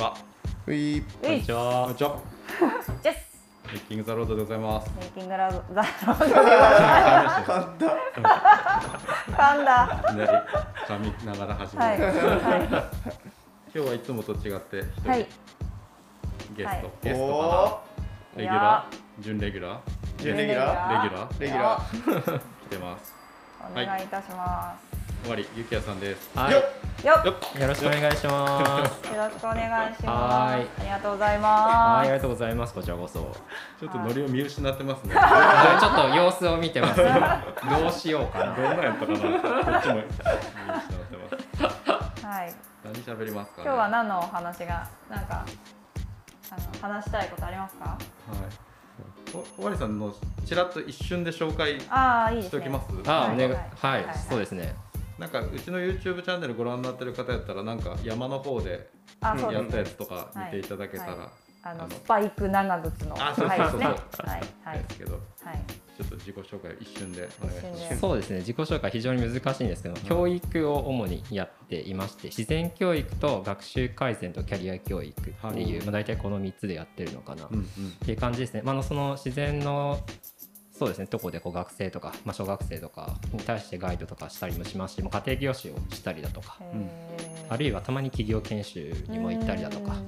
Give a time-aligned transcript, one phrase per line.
[0.00, 0.16] は。
[0.66, 1.82] ういこんにちは。
[1.82, 2.18] こんにちは。
[3.02, 3.30] ジェス
[3.70, 4.90] メイキングザロードでございます。
[4.98, 7.50] メイキングラブザロードでございます。
[7.50, 7.96] 噛んだ
[9.28, 10.32] 噛んだいきなり
[10.88, 12.04] 噛みながら始めはいる。
[12.04, 12.90] は
[13.74, 15.26] 今日はいつもと違って一人、いはい
[16.56, 16.90] ゲスト、はい。
[17.02, 18.42] ゲストおかーな。
[18.42, 21.40] レギュラー、準レギュラー、準レギュラレギュラー。
[21.40, 22.40] レギュラー。
[22.40, 23.14] 来てます。
[23.70, 24.74] お願いいたしま
[25.22, 26.30] 終わり、ゆきやさんです。
[26.34, 26.79] はい。
[27.02, 27.34] よよ
[27.66, 29.08] ろしくお願いします。
[29.14, 32.74] よろしくお願いしはますありがとうございはい、ますありがとうございます。
[32.74, 33.34] こちらこそ。
[33.80, 35.14] ちょっとノリを見失ってますね。
[35.14, 37.00] ちょっと様子を見てます。
[37.00, 38.54] どうしようかな。
[38.54, 39.18] どんなんやったかな。
[39.18, 42.26] こっちも見失ってます。
[42.26, 43.64] はい何喋りますか、ね。
[43.64, 45.44] 今日は何のお話がなんか
[46.50, 47.84] あの話したいことありますか？
[47.86, 47.98] はい。
[49.58, 50.12] お、おわりさんの
[50.44, 53.10] ちらっと一瞬で紹介ああいいですねしておきます？
[53.10, 53.52] あ、はいお願い。
[53.52, 54.74] はいはいはい、そうですね。
[55.20, 58.88] なんかうちの YouTube チャンネルご覧になってる方やったらなんか山の方で
[59.20, 61.18] あそうやったやつとか見ていただけたら、はい。
[61.62, 63.86] ああののスパイク長靴のあそうそうそうね。
[63.86, 63.96] はい
[64.64, 64.78] はい。
[64.78, 65.20] ですけどはい。
[65.98, 67.98] ちょっと自己紹介を一瞬でお願いします。
[67.98, 68.38] そうですね。
[68.38, 75.84] 自己紹介非常に難しいんですけど、教育を主にやっていまして、自然教育と学習改善とキャリア教育っていう、はい。
[75.84, 77.46] まあ大体この3つでやってるのかな。
[77.50, 77.64] うんうん。
[77.64, 77.66] っ
[77.98, 78.62] ていう感じですね。
[78.62, 80.00] まあ、あのその自然の
[80.80, 81.06] そうですね。
[81.06, 86.56] とこでこう学生とか、まあ、小学生とかに対してガイドとかしたりもしますし、もう家庭教師をしたりだとか、
[87.50, 89.98] あるいはたまに企業研修にも行ったりだとか、ま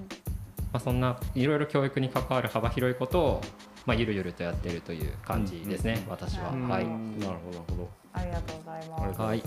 [0.72, 3.40] あ、そんないろいろ教育に関わる幅広いことを、
[3.84, 6.10] まあ、ゆるゆるとやってるという感じですね、うん。
[6.10, 6.48] 私は。
[6.48, 6.66] うん。
[6.66, 7.90] はい、なるほどなるほど。
[8.14, 9.20] ありがとうございます。
[9.20, 9.42] はい、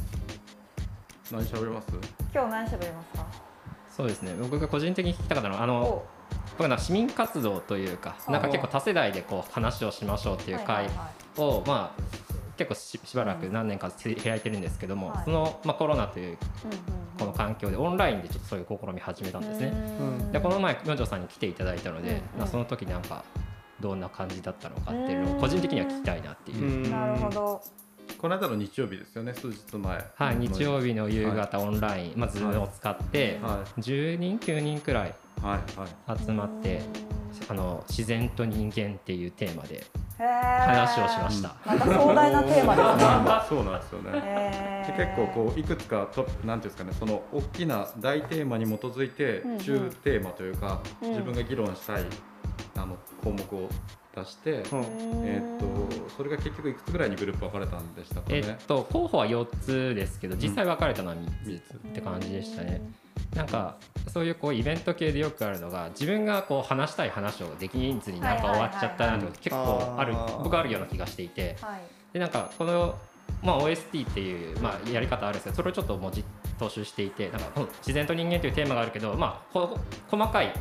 [1.32, 1.88] 何喋ります？
[2.32, 3.26] 今日何喋りますか？
[3.98, 4.36] そうですね。
[4.39, 6.06] 僕が個人的に聞きたかったのはあのお
[6.58, 11.42] 僕なんか市民活動というかなんか結構多世代でこう話をしましょうっていう会はいはいはい。
[11.42, 12.02] をまあ
[12.58, 15.26] 結構ししばらく何年か開いてるんですけども、はい。
[15.26, 16.38] その、まあ、コロナという
[17.20, 19.67] この環境でオンラインでちょっとそういう試み始めたんですね。
[19.67, 23.26] うんでこの前明星さんに来ていただいたので、うんまあ、その時なんか
[23.82, 26.89] どんな感じだったのかっていうのを個人的には聞きたいなっていう。
[26.89, 27.61] なるほど。
[28.17, 30.05] この間の日曜日ですよね数日前。
[30.16, 35.24] はい、日曜日の夕方オンライン、まあ、ズームを使って、は10人9人くらいいはいはい
[36.26, 36.82] 集まって
[37.50, 39.86] あの自然と人間っていうテーマで
[40.18, 41.56] 話話をしました。
[41.66, 43.42] また壮大なテーマですね。
[43.50, 44.96] そうなんですよね。
[44.98, 51.10] 結構こういくつかとなんていうんですかねその大きな大テーマに基づいて中テーマというか、うん。
[51.10, 52.04] 自分が議論したい
[52.78, 53.70] あの項目を
[54.16, 54.62] 出して、うん。
[55.26, 55.66] えーっと
[56.16, 58.38] それが結局いくつぐらいにグループ分かれたんでしたかね。
[58.38, 62.82] えっと、候補は4つですけど実際分かれたのは3つって感じでしたね。
[63.36, 63.77] なんか
[64.08, 70.13] そういうこうイベント系でよくあるのが自分がこう話したい話をできずになんか終わっちゃったなとか結構ある
[70.43, 71.58] 僕はあるような気がしていて。
[71.61, 71.81] はい。
[72.15, 72.97] でなんかこの、
[73.43, 76.23] まあ、OST っていう、まあ、やり方あるんですけどそれをちょっと文字
[76.58, 80.53] 踏襲していてなんか自然と人間というテーマがあるけど、まあ、こ細かい、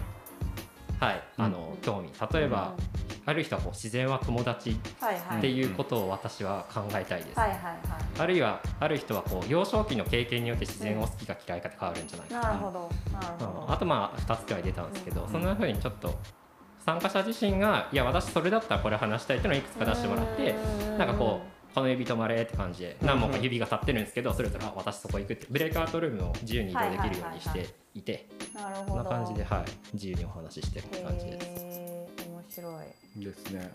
[0.98, 2.10] はい、あの興味。
[2.32, 2.74] 例えば、
[3.26, 7.40] ある人はこう自然は友達っていうことを私は考えたいです。
[8.18, 12.40] あるいはある人はこう幼少期の経験によって自然を好きか嫌いかって変わるんじゃないいか。
[12.40, 12.90] なるほど。
[13.12, 13.72] なるうん。
[13.72, 15.28] あとまあ2つくらい出たんですけど、ん。
[15.28, 16.14] そんな風にちょっと
[16.84, 20.54] 参加者自身がいや私それだったらこれ話したいっていうのをいくつか出してもらって
[20.98, 28.28] なんかこうこの指止まれって感じで何本か指が立ってるんですけどそれぞれあ私そこ行くってブレイクアウトルームを自由に移動できるようにしていて
[28.86, 29.64] こんな感じではい。
[29.94, 31.83] 自由にお話ししてる感じです。
[32.54, 33.24] 白い。
[33.24, 33.72] ですね。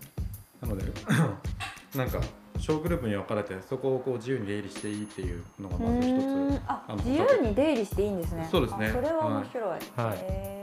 [0.61, 0.83] なので
[1.95, 2.19] なんか
[2.57, 6.61] 小グループに分かれてそこをこう自由に出入りしていいっていうのがまず一つ。
[6.67, 8.47] ああの自由に出入りしていいんですね。
[8.51, 8.87] そうですね。
[8.87, 9.63] あそれは面白い。
[9.69, 9.79] はい。
[10.19, 10.58] へ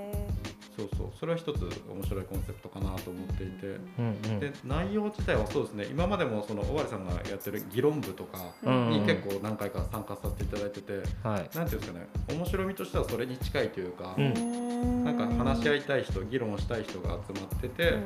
[0.76, 1.06] そうそう。
[1.18, 3.66] それは一つ面白いコンセプトかなと思っていて。
[3.66, 4.40] うんうん。
[4.40, 5.86] で内容自体はそうですね。
[5.86, 10.92] 今までもその尾張さんがやってる議論部とかうんに結構何回か参加させていただいてて、
[11.22, 11.56] はい。
[11.56, 12.06] なんていうんですかね。
[12.28, 14.24] 面白みとしてはそれに近いというか、うん。
[14.32, 18.02] ーなんか話し合いたい人議論をしたい人が集まってて、うんうん。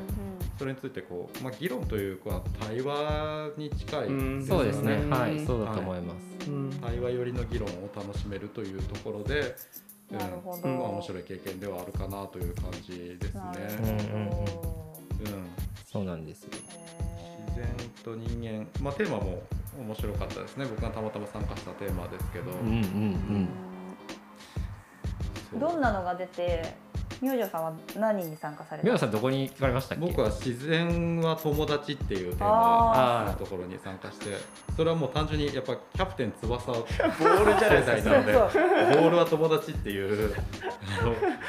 [0.58, 4.94] それについてこう、まあ、議論というか対話に近いうんそうですね。
[4.94, 5.44] うんはい。
[5.44, 6.50] そうだと思います。
[6.50, 6.70] うん。
[6.81, 9.56] 対話寄りの議論を楽しめるというところで、
[10.11, 13.77] うんなるほどまあ、面白い経験ではあるかなという感じですなるね。
[13.77, 15.51] うんうんうんうん
[15.91, 16.51] そうなんですよ。
[16.53, 17.67] 自然
[18.05, 19.43] と人間、まあ、テーマも
[19.79, 23.49] 面白かったですね僕がたまたま参加したテーマですけど、うんうんうん。
[25.51, 26.75] そうどんなのが出て
[27.20, 28.82] 明星さんは何に参加された？
[28.82, 30.06] 宮野さんどこに行かれましたっけ？
[30.06, 34.37] 僕は自然は友達っていうテーあマのところに参加して
[34.76, 40.34] それはもう単純にやっぱキャプテン翼ボールじゃないなのでボールは友達っていう
[41.00, 41.05] あ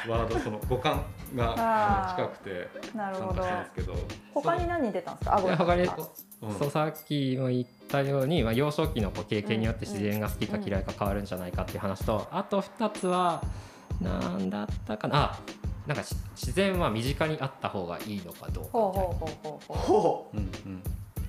[0.07, 1.03] のワードその五感
[1.35, 3.41] が近くて参なるほど。
[3.41, 3.95] 加したんですけど
[4.33, 5.37] 他に何出たんですか？
[5.37, 5.59] あごめんい。
[5.59, 5.97] や他にあ
[6.41, 6.55] うん。
[6.57, 13.41] そうさっきも言ったように、まあ、幼少期のこう経験によって自然が好きか嫌いか変わるんじゃないかっていう話と、あと2つは
[14.01, 15.15] 何だったかな。
[15.15, 15.39] あ
[15.87, 20.37] なんかし自然は身近にあった方がいいのかどうかほうほうほうほうほほう。
[20.37, 20.83] んうん。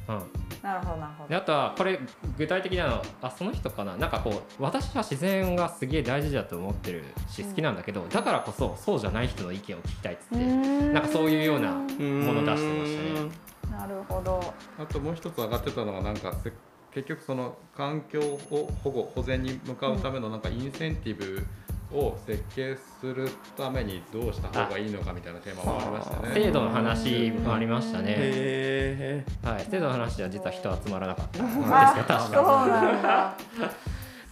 [0.08, 0.16] うん。
[0.18, 0.22] う
[0.62, 1.28] なるほどなるほど。
[1.30, 1.98] であとはこれ
[2.36, 3.96] 具体的なのあその人かな。
[3.96, 13.30] なんかこう私は自然がすげえ大事だと思ってるしうん好きなんだけど、だからこそそうじゃない人の意見を聞きたいっつって、ななんかそういうようなうもの出してましたね。
[13.70, 14.54] なるほど。
[14.78, 16.52] あともう一つ上がってたのがなんかせ
[16.92, 21.46] 結局その環境を保護保全に向かうためのなんかインセンティブ
[21.94, 26.34] を設計するためにどうした方がいいのかみたいなテーマもありましたね。
[26.34, 33.34] 制度の話もありましたね、へはい、制度の話では実は人集まらなかったんですけどあ確そうかなんだ。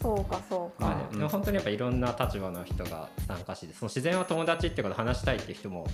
[0.00, 1.00] そうかそうに、まか。
[1.10, 5.86] あねでも本当にやっぱいろんな立場の人が参加してその自然は友達っていうことを話したいっていう人も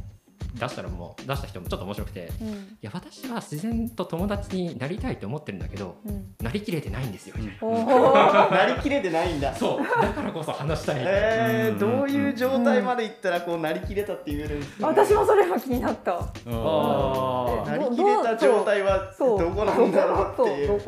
[0.59, 2.49] 出したらもう出した人もちょっと面白くてうん。
[2.49, 6.35] いや私は自然と友達になりたいと思ってるんだけどうん。
[6.41, 9.55] なりきれてないんですよ、 なりきれてないんだ。
[9.55, 10.03] そう。
[10.03, 10.97] だからこそ話したい。
[11.01, 11.79] えー、うん。
[11.79, 16.15] どういう状態までいったらこうなりきれたって言えるんですか、私もそれは気になった。
[16.15, 17.67] あー。
[17.67, 20.81] なりきれた状態はそうどこなんだろうっていう。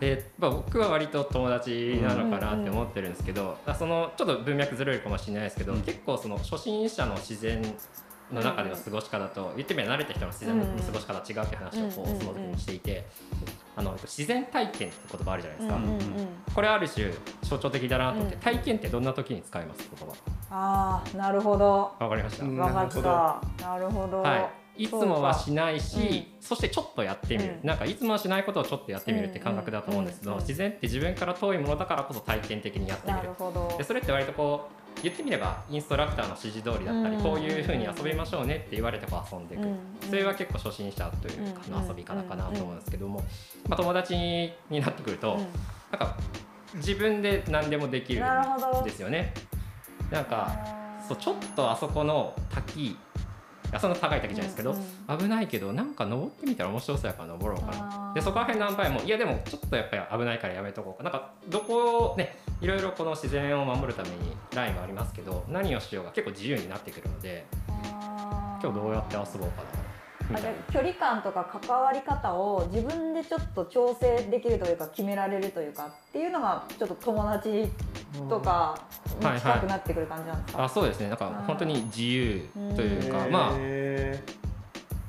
[0.00, 5.82] でまあ、僕は割と友達なのかなって思ってるんですけど、あそのちょっと文脈ずれるかもしれないですけど、うん。
[5.82, 7.62] 結構その初心者の自然
[8.32, 13.04] の中での過ごし方と、言ってみれば慣れた人の自然の過ごし方は違うって話をこううんその時にしていて、
[13.76, 16.28] あの自然体験って言葉あるじゃないですか、うんうんうん。
[16.54, 17.10] これある種
[17.42, 18.40] 象徴的だなと思って、うん。
[18.40, 19.90] 体験ってどんな時に使います？
[19.98, 20.14] 言葉。
[20.50, 21.92] ああなるほど。
[21.98, 22.90] わかりました、うん分かっ
[23.58, 23.66] た。
[23.66, 24.22] なるほど。
[24.22, 25.96] はい、いつもはしないし、
[26.36, 26.42] うん。
[26.42, 27.68] そしてちょっとやってみる、うん。
[27.68, 33.76] なんかいつもはしないことをちょっとやってみるって感覚だと思うんですけど、うんうん自然って自分から遠いものだからこそ体験的にやってみなるるほど。
[33.78, 37.22] でそれって割とこう言ってみればインストラクターの指示通りだったり、うん。
[37.22, 39.76] こういうふうに遊びましょうねって言われてこう遊んでいく、うん。
[40.08, 43.20] それは結構初心者というかの遊び方かなと思うんですけども、
[43.68, 45.38] まあ、友達になってくると、うん。
[45.38, 45.46] なん
[45.98, 46.16] か
[46.74, 49.34] 自分で何でもできるんですよね。
[50.10, 50.56] なんか
[51.06, 53.09] そうちょっとあそこの滝あ
[53.78, 58.12] そんな高い滝じゃないですけど、うんうん危ないけどなんか登ってみたら面白そうやから登ろうかな。
[58.14, 61.10] でそこら辺何回もいやでもちょっとやっぱり危ないからやめとこうかな。
[61.10, 69.80] んかどこをねいろいろこの自然を守るためにラインはありますけど何をしようが結構自由になってくるので今日どうやって遊ぼうかな
[70.72, 77.66] 距離感とか関わり方を自分でちょっと調整できるというか決められるというかっていうのがちょっと友達
[78.28, 81.08] とかに近くなってくる感じなんですか、あそうですね。
[81.08, 84.22] なんか本当に自由というかまあへ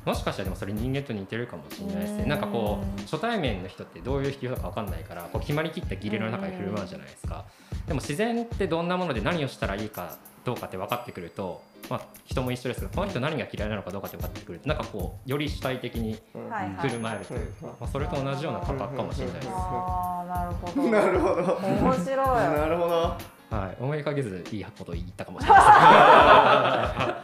[0.06, 2.24] もしかしたらでもそれ人間と似てるかもしれないですね。
[2.24, 2.30] うん。
[2.30, 7.46] なんかこう初対面の人ってどういう人か分かんないからこう決まりきった儀礼の中で振る舞うじゃないですか。
[7.88, 17.26] でも自然ってどんなもので何をしたらいいかどうかって分かってくると、まあ、人も一緒ですけどこの人何が嫌いなのかどうかって分かってくるとなんかこうより主体的に振る舞える。
[17.26, 20.90] というか、まあ、それと同じような感覚かもしれないです、ああなるほど。
[20.90, 21.60] なるほど。
[21.64, 22.16] 面白い。
[22.58, 25.62] なるほどはい、思いかけずいいこと言ったかもしれない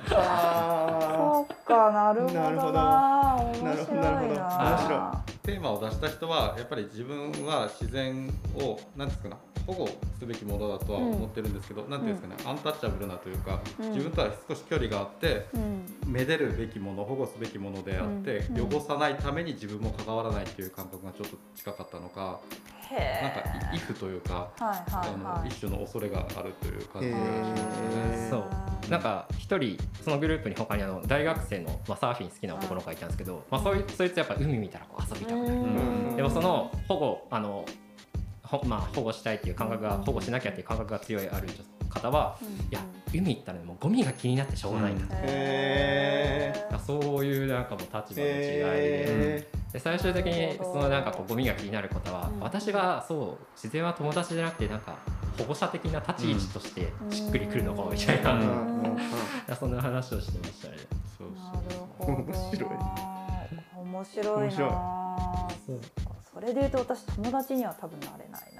[0.10, 0.16] そ
[1.50, 2.74] うかなるほどななるほど。
[2.74, 4.36] 面白いななるほどなるほど。
[4.36, 9.36] 面白テーマを出した人はやっぱり自分は自然を何ですかね
[9.66, 9.90] 保護
[10.20, 13.90] すべきものだとは思ってるんですけど、なんていうんですかね、アンタッチャブルなというか、うん。
[13.92, 15.86] 自分とは少し距離があってうん。
[16.08, 18.74] めでるべきもの保護すべきものであって、うん。
[18.74, 28.28] 汚さないために自分も関わらないっていう感覚がちょっと近かったのか、へなんかえイフというか、はいはいあのはい一種の恐れがあるという感じがしますね。
[28.30, 28.90] そう。
[28.90, 35.58] なんか一人そのグループに他にあの大学生の、まあ、サーフィン好きな男の子がいたんですけど、まあ、そういそいつやっぱ海見たらこう遊びたくなる、う
[36.14, 36.16] ん。
[36.16, 37.66] でもその保護あの
[38.44, 41.50] ほまあ、保護したいっていう感覚が保護しなきゃっていう感覚が強いある
[42.00, 42.48] 方は、うん。
[42.48, 42.80] いや
[43.14, 45.08] 海行ったらもうゴミが気になってしょうがないん。
[45.08, 45.16] だ
[46.78, 52.40] と、そういうなんかもう立場の違いで,、へで最終的にそのなんかこうゴミが気になる方は、うん。
[52.42, 54.98] 私がそう自然は友達じゃなくてなんか
[55.38, 60.78] 保護者的な立ち位置としてしっくりくるのかもみたいな、そんな話をしてましたね。
[61.18, 61.64] そうなそう。
[61.70, 62.14] るほど。
[62.14, 62.70] 面白い。
[63.78, 65.48] 面白いな
[66.34, 68.57] それで言うと私友達には多分なれないな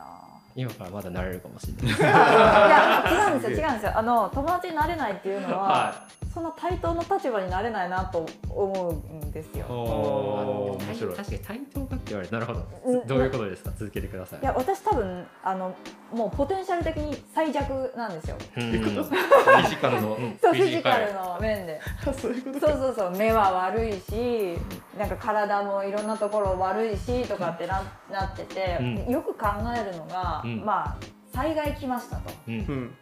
[0.58, 1.96] 今からまだなれるかもしれない。
[2.00, 5.94] いや違うんですよ違うんですよあの友達になれないっていうのは、は
[6.34, 11.16] そんな対等の立場になれないなと思うんですよおー面白い。
[11.16, 12.66] 確かに対等言われるなるほど。
[12.86, 13.72] うんどういうことですか？
[13.78, 14.40] 続けてください。
[14.42, 15.76] いや私多分あの
[16.12, 18.38] もうポテンシャル的に最弱なんですよ。
[18.58, 18.72] うん。
[18.72, 20.38] フィジカルの、うん。
[20.42, 21.14] そうフィジカル。
[21.14, 21.80] の面で。
[22.06, 23.12] あそういうことそうそうそう。
[23.12, 24.58] 目は悪いし
[24.98, 29.06] なんか体もいろんなところ悪いしとかってななってて、うん。
[29.08, 30.64] よく考えるのが、うん。
[30.66, 30.96] まあ
[31.34, 32.54] 災害来ましたと,、うん。
[32.54, 32.96] うん。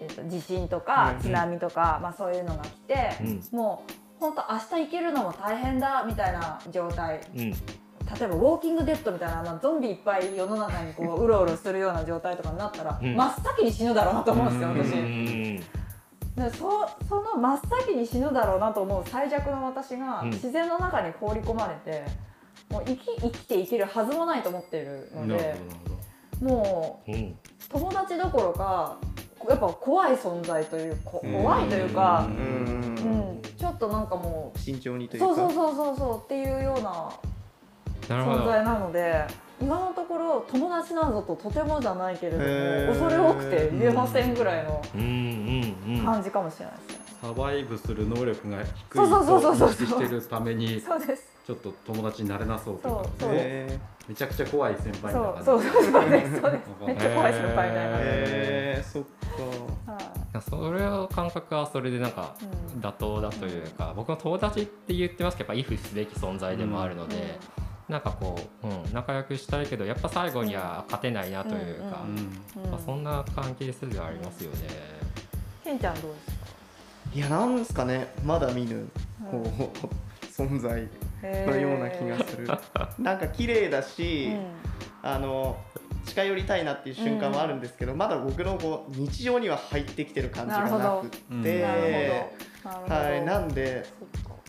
[0.00, 1.20] えっと地震とかうん。
[1.20, 3.58] 津波とか、まあ、そういうのが来て、うん。
[3.58, 7.20] もう本当明日行けるのも大変だみたいな状態。
[7.36, 7.54] うん
[8.18, 13.16] 例えば「ウォーキングデッド」みたいなあのゾンビいっぱい世の中にこう うろうろするような状態とかになったら、うん。
[13.16, 14.78] 真っ先に死ぬだろうなと思うんですようん。
[14.78, 14.92] 私。
[14.94, 15.56] うん。
[16.34, 20.30] でそその真っ先に死ぬだろうなと思う最弱の私がうん。
[20.30, 22.04] 自然の中に放り込まれて、
[22.70, 25.54] もう生き生きていけるはずもないと思ってるので
[26.40, 27.10] もう
[27.68, 28.96] 友達どころか
[29.48, 35.26] やっぱ怖い存在というこ怖いというかう、うんん、ちょっとなんかもう慎重にというか。
[35.26, 37.10] そうそうそうそうそうっていうような
[38.08, 39.24] 存在なので
[39.60, 42.44] 今のところ友達なんぞととてもじゃないけれども
[42.92, 44.82] 恐れ多くて言えませんぐらいの
[46.04, 47.02] 感じかもしれないですね。
[47.22, 53.78] サバイブする能力が低いそうそうそうそうそうと認識してるためにちょっと友達になれなそうというかそうへ
[54.08, 56.50] めちゃくちゃ怖い先輩みたいなそうそうそうですそう。
[56.50, 57.96] ですめっちゃ怖い先輩みたいな。
[58.00, 59.02] へーそっ
[60.32, 60.40] か。
[60.40, 62.34] それを感覚はそれでなんか
[62.74, 62.80] うん。
[62.80, 67.38] 妥当だというか、僕の友達って言ってますけどやっぱイフすべき存在でもあるので、
[67.88, 74.58] なんかこう、うん、仲良くしたいけどやっぱ最後には勝てないなというか、うんうんまあ、そんな関係性ではありますよね。
[75.64, 76.32] ケンちゃんどうですか？
[77.14, 78.12] いやなんですかね。
[78.24, 78.88] まだ見ぬ
[79.30, 79.46] こう
[80.26, 80.88] 存在
[81.22, 82.48] のような気がする。
[82.98, 84.32] なんか綺麗だし、
[85.02, 85.58] あの
[86.06, 91.10] 近寄りたいなっていう瞬間はあるんですけど、まだ僕のこう日常には入ってきてる感じがなく
[91.42, 91.64] て、
[92.64, 93.84] はい、なんで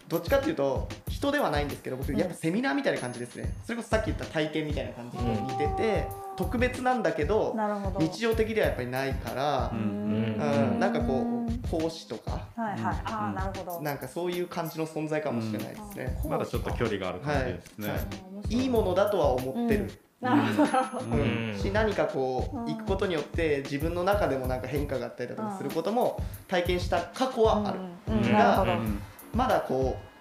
[0.08, 0.88] どっちかっていうと
[1.24, 2.18] 人ではないんですけど僕うん。
[2.18, 3.54] やっぱセミナーみたいな感じですね。
[3.64, 8.00] それこそさっき言った体験みたいな感じに似てて、特別なんだけどなるほど。
[8.00, 9.80] 日常的ではやっぱりないからう、ん。
[9.80, 10.80] うん。
[10.80, 13.02] なんかこう講師とかはいはい。
[13.06, 13.38] あうん。
[13.40, 13.82] あなるほど。
[13.82, 16.32] なんかそういう感じの存在かもしれないですね、うん。
[16.32, 17.98] まだちょっと距離がある感じですね、はい。
[17.98, 18.04] は
[18.50, 18.56] い。
[18.56, 21.06] いいものだとは思ってる、なるほど。
[21.06, 21.52] うん。
[21.52, 21.58] うん。
[21.58, 28.18] し何かこううん行くことによって自分の中でもなんか変化があったりだとかすることも体験した過去はある、うん。
[28.18, 28.26] うん。
[28.26, 28.72] うんなるほど。
[28.74, 29.02] うん。
[29.34, 30.13] まだこう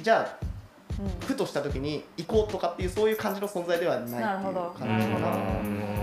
[0.00, 0.46] じゃあ
[1.00, 4.74] うんふとした時に行こうとかっていうそういう感じの存在ではないっていうなるほど。
[4.78, 5.28] 感うんじかな。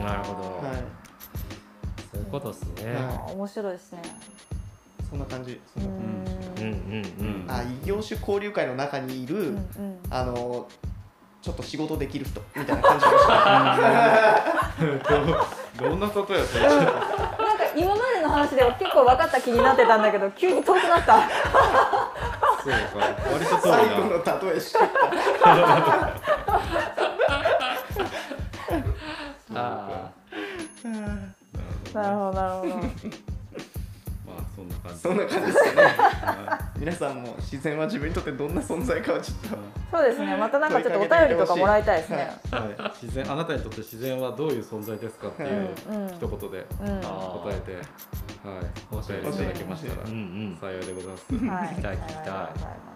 [0.09, 0.71] なるほど、い、
[2.11, 2.93] そういうことですね。
[2.95, 4.01] はあ面白いですね。
[5.09, 5.59] そんな感じ。
[5.77, 6.31] そうんんな
[6.61, 6.71] うんうん
[7.19, 7.49] うん。
[7.49, 9.65] あ異業種交流会の中にいる、うんうん。
[10.09, 10.67] あの
[11.41, 13.77] ちょっと仕事できる人みたいな感じがした。
[15.83, 16.93] どんなことやったなんか
[17.75, 21.19] 今までの話では結構分かった気になってたんだけど急に遠くなった
[22.63, 22.77] そうか
[23.31, 24.79] 割とそう最後だの例えしか。
[29.55, 30.11] あ
[31.93, 33.28] なるほどなるほど
[34.79, 34.99] 感じ。
[34.99, 35.87] そんな感じですかね。
[35.87, 39.37] は皆さんも自然は自分にとってどんな存在かをちょっ
[39.91, 39.97] と。
[39.97, 40.37] そうですね。
[40.37, 42.29] またなんかちょっとお便りとかもらいたいですね。
[42.51, 42.55] い。
[42.55, 42.91] はい。
[43.01, 46.07] 自然あなたにとって自然はどういう存在ですかっていううん。
[46.07, 46.99] うん一言でうん。
[47.03, 47.83] あ答えて、はい、
[48.91, 50.03] お便りいただけましたら。
[50.03, 50.57] うんうん。
[50.59, 51.33] 幸いでございます。
[51.33, 51.67] はい。
[51.69, 52.89] 聞きたい聞きたい。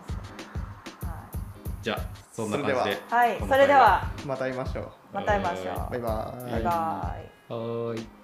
[1.82, 2.00] じゃあ
[2.32, 2.80] そんな感じで。
[2.80, 2.88] は。
[2.90, 3.36] い、は。
[3.36, 4.12] いそれでは。
[4.26, 4.88] また会いましょう。
[5.14, 5.92] また会いましょう。
[5.92, 6.52] バイバイ。
[6.52, 6.64] バイバイ。
[6.64, 8.23] はーい。